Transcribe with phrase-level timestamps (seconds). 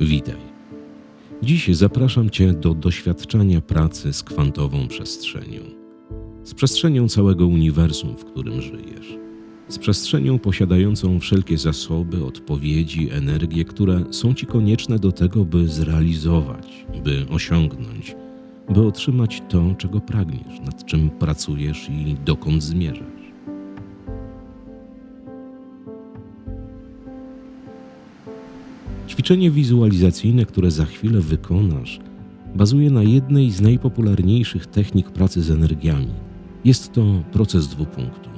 [0.00, 0.40] Witaj.
[1.42, 5.60] Dziś zapraszam Cię do doświadczenia pracy z kwantową przestrzenią.
[6.44, 9.18] Z przestrzenią całego uniwersum, w którym żyjesz.
[9.68, 16.86] Z przestrzenią posiadającą wszelkie zasoby, odpowiedzi, energię, które są Ci konieczne do tego, by zrealizować,
[17.04, 18.16] by osiągnąć,
[18.68, 23.19] by otrzymać to, czego pragniesz, nad czym pracujesz i dokąd zmierzasz.
[29.20, 32.00] Ćwiczenie wizualizacyjne, które za chwilę wykonasz,
[32.54, 36.14] bazuje na jednej z najpopularniejszych technik pracy z energiami.
[36.64, 38.30] Jest to proces dwupunktu.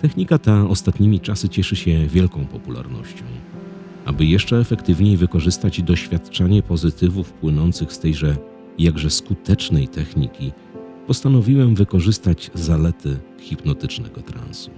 [0.00, 3.24] Technika ta ostatnimi czasy cieszy się wielką popularnością.
[4.04, 8.36] Aby jeszcze efektywniej wykorzystać doświadczanie pozytywów płynących z tejże
[8.78, 10.52] jakże skutecznej techniki,
[11.06, 14.70] postanowiłem wykorzystać zalety hipnotycznego transu.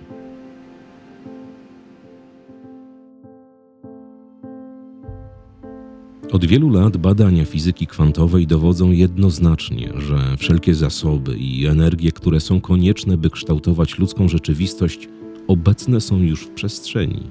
[6.33, 12.61] Od wielu lat badania fizyki kwantowej dowodzą jednoznacznie, że wszelkie zasoby i energie, które są
[12.61, 15.09] konieczne, by kształtować ludzką rzeczywistość,
[15.49, 17.23] obecne są już w przestrzeni.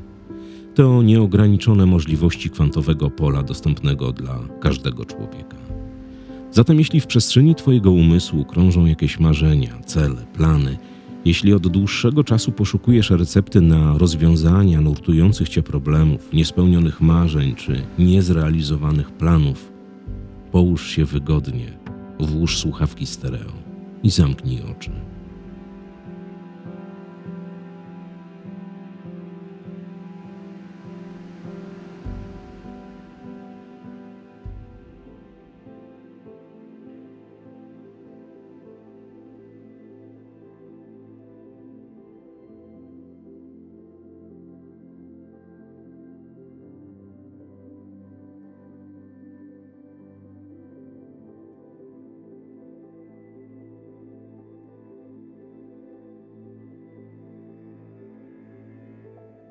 [0.75, 5.57] To nieograniczone możliwości kwantowego pola dostępnego dla każdego człowieka.
[6.51, 10.77] Zatem, jeśli w przestrzeni Twojego umysłu krążą jakieś marzenia, cele, plany,
[11.25, 19.11] jeśli od dłuższego czasu poszukujesz recepty na rozwiązania nurtujących cię problemów, niespełnionych marzeń czy niezrealizowanych
[19.11, 19.71] planów,
[20.51, 21.77] połóż się wygodnie,
[22.19, 23.51] włóż słuchawki stereo
[24.03, 25.10] i zamknij oczy.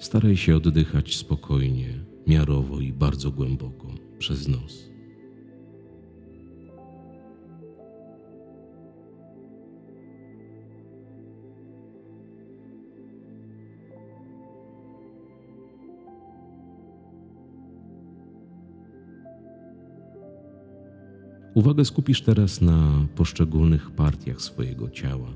[0.01, 3.89] Staraj się oddychać spokojnie, miarowo i bardzo głęboko
[4.19, 4.91] przez nos.
[21.55, 25.35] Uwagę skupisz teraz na poszczególnych partiach swojego ciała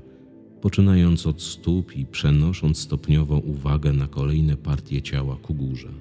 [0.65, 5.93] poczynając od stóp i przenosząc stopniowo uwagę na kolejne partie ciała ku górze.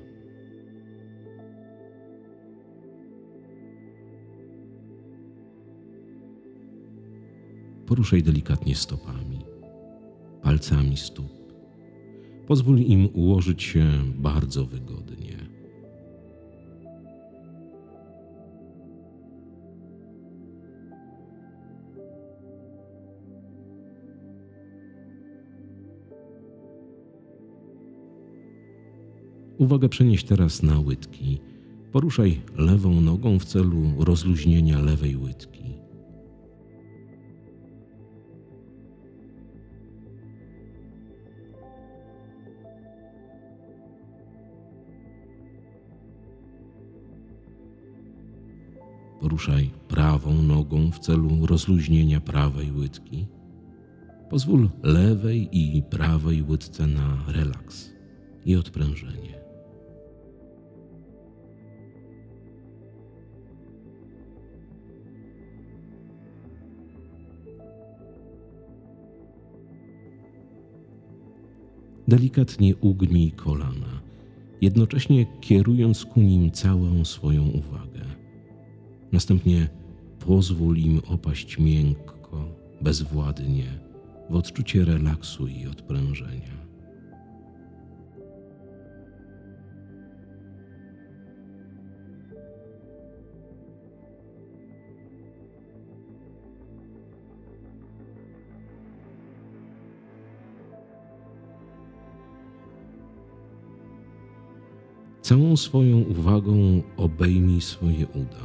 [7.87, 9.39] Poruszaj delikatnie stopami,
[10.43, 11.53] palcami stóp.
[12.47, 15.34] Pozwól im ułożyć się bardzo wygodnie.
[29.65, 31.41] Uwagę przenieś teraz na łydki.
[31.93, 35.65] Poruszaj lewą nogą w celu rozluźnienia lewej łydki.
[49.21, 53.27] Poruszaj prawą nogą w celu rozluźnienia prawej łydki.
[54.31, 57.91] Pozwól lewej i prawej łydce na relaks
[58.45, 59.44] i odprężenie.
[72.09, 74.01] Delikatnie ugnij kolana,
[74.61, 78.05] jednocześnie kierując ku nim całą swoją uwagę.
[79.13, 79.69] Następnie
[80.27, 82.49] pozwól im opaść miękko,
[82.81, 83.65] bezwładnie,
[84.31, 86.65] w odczucie relaksu i odprężenia.
[105.25, 108.45] Całą swoją uwagą obejmij swoje uda.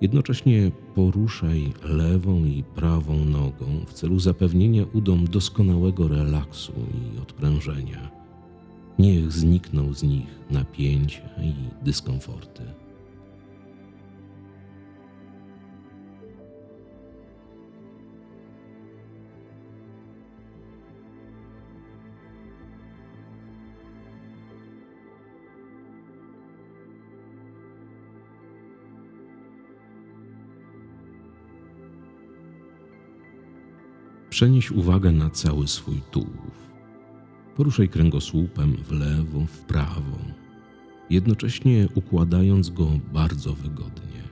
[0.00, 8.10] Jednocześnie poruszaj lewą i prawą nogą w celu zapewnienia udom doskonałego relaksu i odprężenia.
[8.98, 12.62] Niech znikną z nich napięcia i dyskomforty.
[34.38, 36.70] Przenieś uwagę na cały swój tułów.
[37.56, 40.18] Poruszaj kręgosłupem w lewo, w prawo,
[41.10, 44.27] jednocześnie układając go bardzo wygodnie.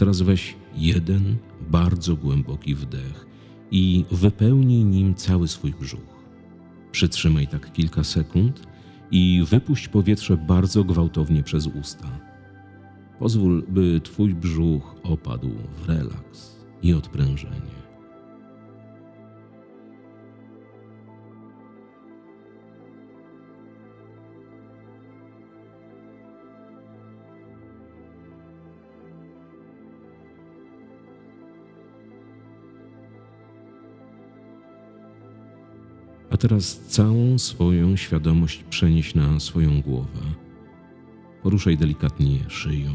[0.00, 3.26] Teraz weź jeden bardzo głęboki wdech
[3.70, 6.24] i wypełnij nim cały swój brzuch.
[6.92, 8.66] Przytrzymaj tak kilka sekund
[9.10, 12.20] i wypuść powietrze bardzo gwałtownie przez usta.
[13.18, 17.79] Pozwól, by Twój brzuch opadł w relaks i odprężenie.
[36.40, 40.20] Teraz całą swoją świadomość przenieś na swoją głowę.
[41.42, 42.92] Poruszaj delikatnie szyją.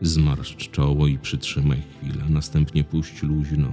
[0.00, 3.72] Zmarszcz czoło i przytrzymaj chwilę, następnie puść luźno.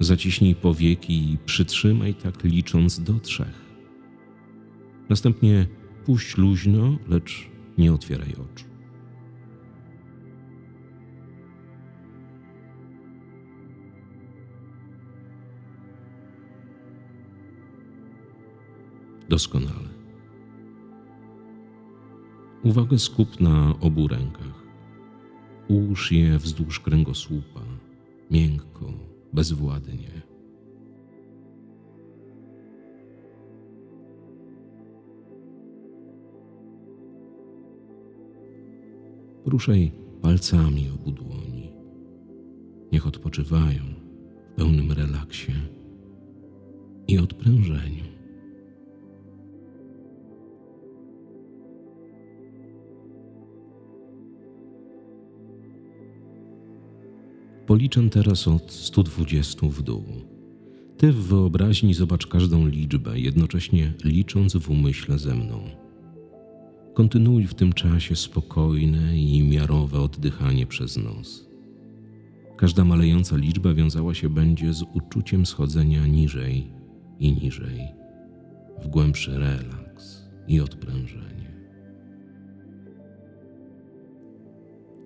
[0.00, 3.63] Zaciśnij powieki i przytrzymaj tak licząc do trzech.
[5.14, 5.66] Następnie
[6.04, 8.64] puść luźno, lecz nie otwieraj oczu.
[19.28, 19.88] Doskonale.
[22.62, 24.64] Uwagę skup na obu rękach.
[25.68, 27.60] Ułóż je wzdłuż kręgosłupa,
[28.30, 28.92] miękko,
[29.32, 30.33] bezwładnie.
[39.46, 39.92] Ruszaj
[40.22, 41.70] palcami obu dłoni.
[42.92, 43.82] Niech odpoczywają
[44.52, 45.52] w pełnym relaksie
[47.08, 48.04] i odprężeniu.
[57.66, 60.04] Policzę teraz od 120 w dół.
[60.96, 65.83] Ty w wyobraźni zobacz każdą liczbę, jednocześnie licząc w umyśle ze mną.
[66.94, 71.48] Kontynuuj w tym czasie spokojne i miarowe oddychanie przez nos.
[72.56, 76.70] Każda malejąca liczba wiązała się będzie z uczuciem schodzenia niżej
[77.18, 77.80] i niżej,
[78.82, 81.54] w głębszy relaks i odprężenie.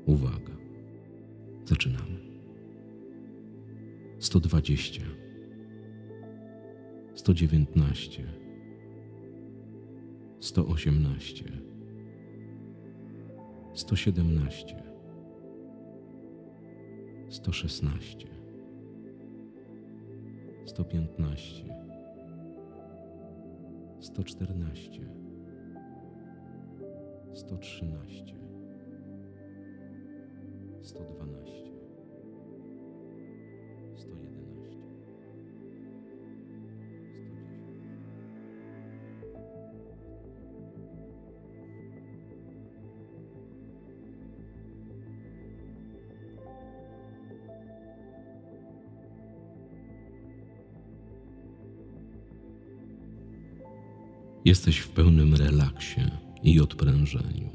[0.07, 0.57] Uwaga.
[1.65, 2.19] Zaczynamy.
[4.19, 5.03] 120
[7.15, 8.25] 119
[10.41, 11.45] 118
[13.79, 14.75] 117
[17.31, 18.27] 116
[20.67, 21.65] 115
[24.01, 25.01] 114
[27.35, 28.35] 113
[30.83, 31.68] 112
[54.49, 56.01] Jesteś w pełnym relaksie
[56.43, 57.51] i odprężeniu,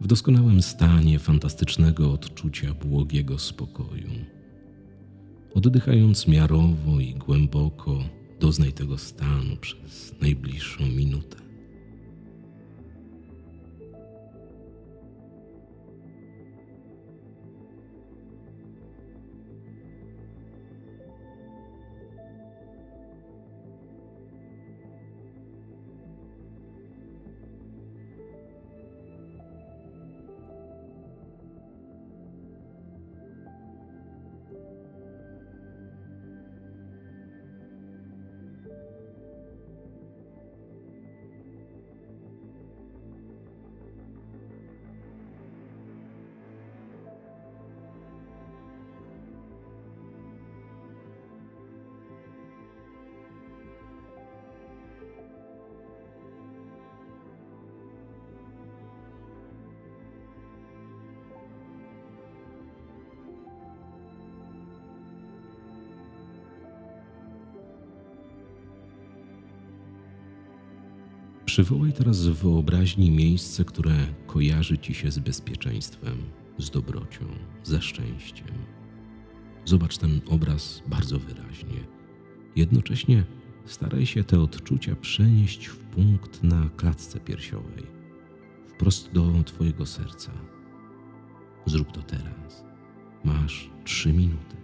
[0.00, 4.10] w doskonałym stanie fantastycznego odczucia błogiego spokoju.
[5.54, 7.98] Oddychając miarowo i głęboko,
[8.40, 11.47] doznaj tego stanu przez najbliższą minutę.
[71.48, 76.16] Przywołaj teraz w wyobraźni miejsce, które kojarzy ci się z bezpieczeństwem,
[76.58, 77.26] z dobrocią,
[77.64, 78.48] ze szczęściem.
[79.64, 81.84] Zobacz ten obraz bardzo wyraźnie.
[82.56, 83.24] Jednocześnie
[83.66, 87.86] staraj się te odczucia przenieść w punkt na klatce piersiowej,
[88.66, 90.32] wprost do Twojego serca.
[91.66, 92.64] Zrób to teraz.
[93.24, 94.56] Masz trzy minuty.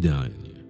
[0.00, 0.64] Idealnie.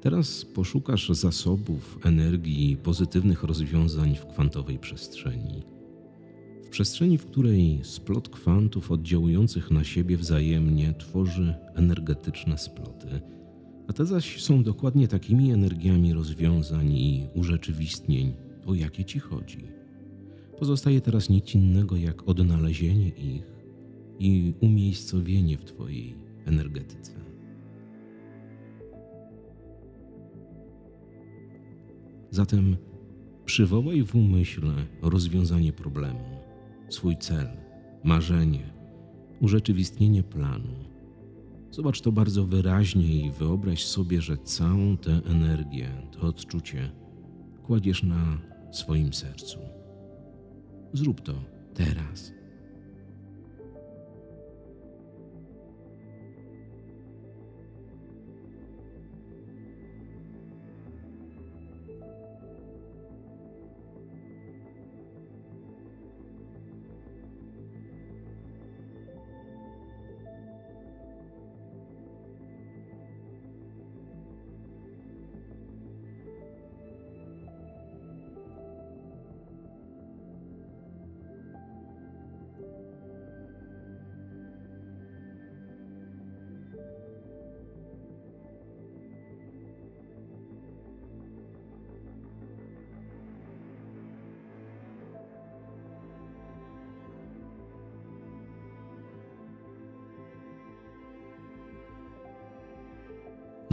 [0.00, 5.62] Teraz poszukasz zasobów, energii i pozytywnych rozwiązań w kwantowej przestrzeni.
[6.64, 13.20] W przestrzeni, w której splot kwantów oddziałujących na siebie wzajemnie tworzy energetyczne sploty,
[13.88, 18.32] a te zaś są dokładnie takimi energiami rozwiązań i urzeczywistnień,
[18.66, 19.64] o jakie ci chodzi.
[20.58, 23.44] Pozostaje teraz nic innego jak odnalezienie ich
[24.18, 26.14] i umiejscowienie w Twojej
[26.46, 27.25] energetyce.
[32.36, 32.76] Zatem
[33.44, 36.24] przywołaj w umyśle rozwiązanie problemu,
[36.88, 37.48] swój cel,
[38.04, 38.70] marzenie,
[39.40, 40.74] urzeczywistnienie planu.
[41.70, 46.90] Zobacz to bardzo wyraźnie i wyobraź sobie, że całą tę energię, to odczucie
[47.66, 48.38] kładziesz na
[48.70, 49.58] swoim sercu.
[50.92, 51.34] Zrób to
[51.74, 52.32] teraz.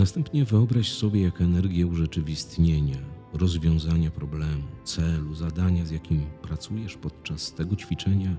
[0.03, 2.98] Następnie wyobraź sobie, jak energię urzeczywistnienia,
[3.33, 8.38] rozwiązania problemu, celu, zadania, z jakim pracujesz podczas tego ćwiczenia,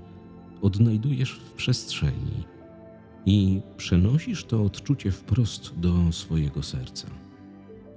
[0.61, 2.43] odnajdujesz w przestrzeni
[3.25, 7.07] i przenosisz to odczucie wprost do swojego serca.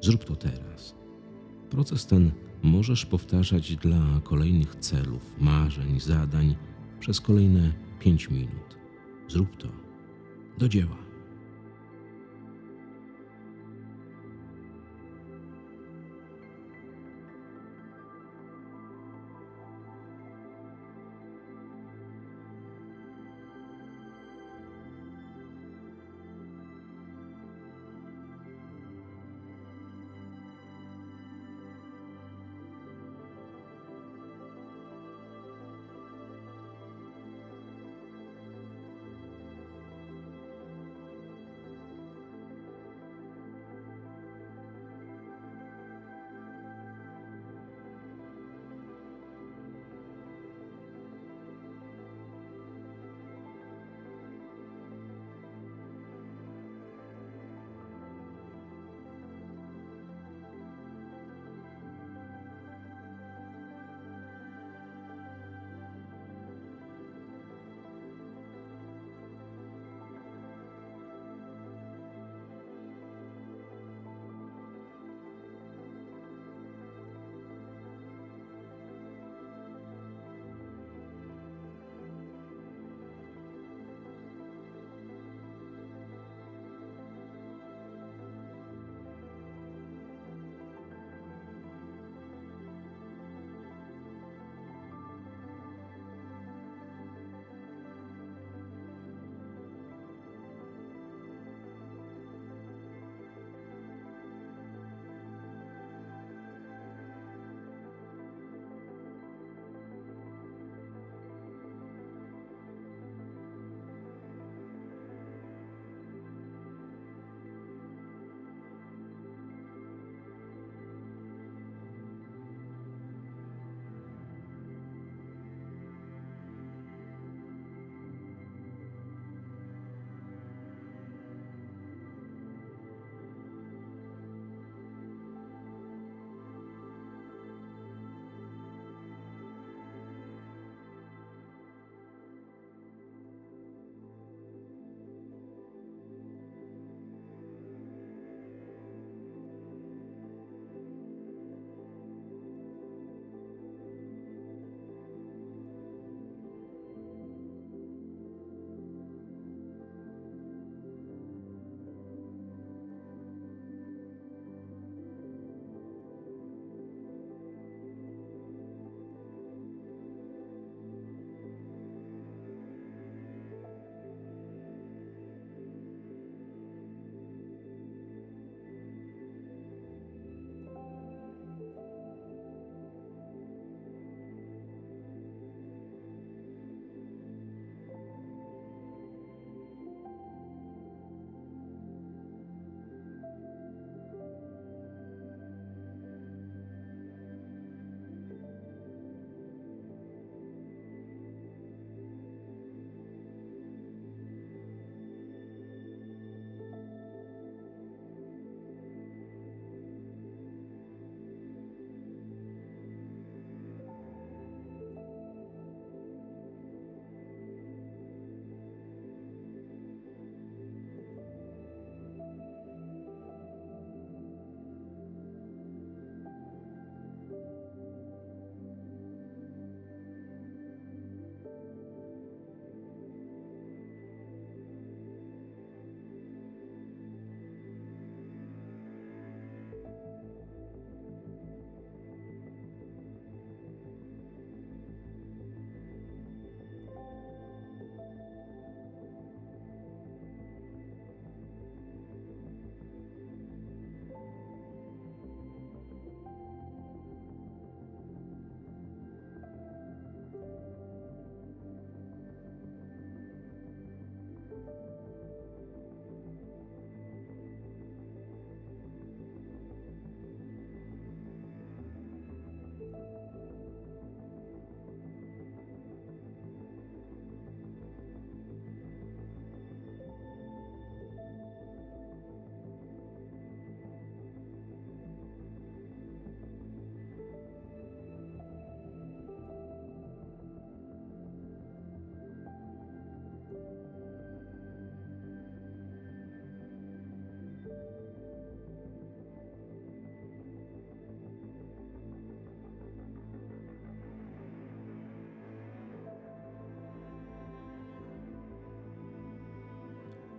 [0.00, 0.94] Zrób to teraz.
[1.70, 2.30] Proces ten
[2.62, 6.56] możesz powtarzać dla kolejnych celów, marzeń, zadań
[7.00, 8.76] przez kolejne 5 minut.
[9.28, 9.68] Zrób to.
[10.58, 11.07] Do dzieła.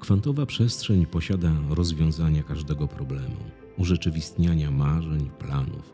[0.09, 3.35] Kwantowa przestrzeń posiada rozwiązania każdego problemu,
[3.77, 5.93] urzeczywistniania marzeń, planów.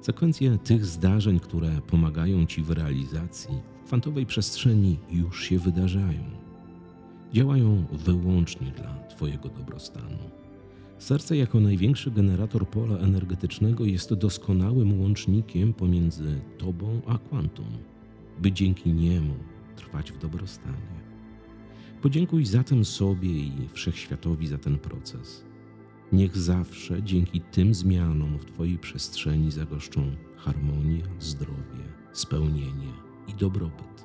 [0.00, 3.54] Sekwencje tych zdarzeń, które pomagają Ci w realizacji
[3.86, 6.24] kwantowej przestrzeni, już się wydarzają.
[7.32, 10.18] Działają wyłącznie dla Twojego dobrostanu.
[10.98, 17.68] Serce, jako największy generator pola energetycznego, jest doskonałym łącznikiem pomiędzy Tobą a kwantum,
[18.38, 19.34] by dzięki niemu
[19.76, 21.11] trwać w dobrostanie.
[22.02, 25.44] Podziękuj zatem sobie i wszechświatowi za ten proces.
[26.12, 32.92] Niech zawsze dzięki tym zmianom w Twojej przestrzeni zagoszczą harmonia, zdrowie, spełnienie
[33.28, 34.04] i dobrobyt.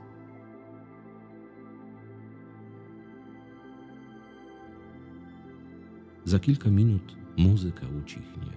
[6.25, 8.51] Za kilka minut muzyka ucichnie,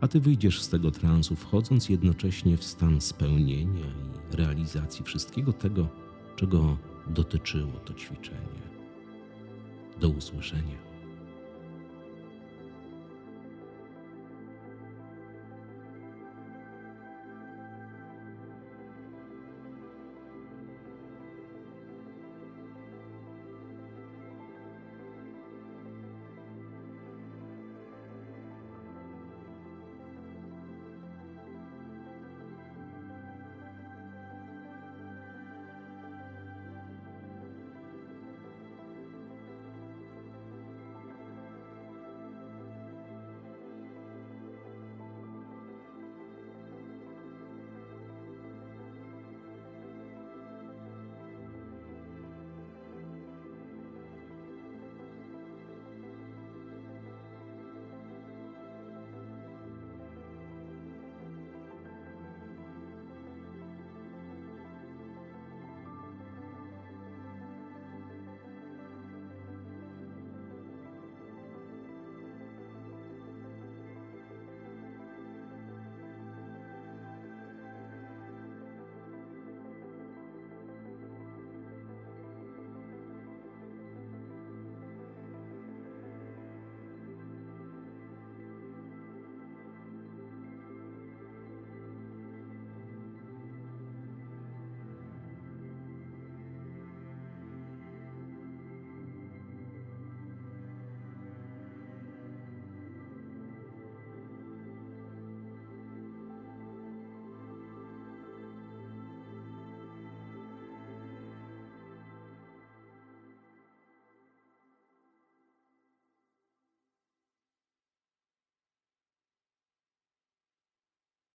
[0.00, 5.88] a Ty wyjdziesz z tego transu, wchodząc jednocześnie w stan spełnienia i realizacji wszystkiego tego,
[6.36, 8.71] czego dotyczyło to ćwiczenie.
[10.02, 10.91] Do usłyszenia.